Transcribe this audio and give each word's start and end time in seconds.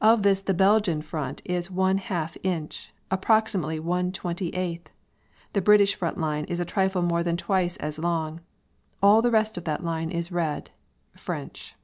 Of 0.00 0.22
this 0.22 0.40
the 0.40 0.54
Belgian 0.54 1.02
front 1.02 1.42
is 1.44 1.70
one 1.70 1.98
half 1.98 2.38
inch, 2.42 2.90
or 3.10 3.16
approximately 3.16 3.78
one 3.78 4.12
twenty 4.12 4.48
eighth. 4.54 4.88
The 5.52 5.60
British 5.60 5.94
front 5.94 6.18
is 6.48 6.58
a 6.58 6.64
trifle 6.64 7.02
more 7.02 7.22
than 7.22 7.36
twice 7.36 7.76
as 7.76 7.98
long. 7.98 8.40
All 9.02 9.20
the 9.20 9.30
rest 9.30 9.58
of 9.58 9.64
that 9.64 9.84
line 9.84 10.10
is 10.10 10.32
red 10.32 10.70
French. 11.14 11.76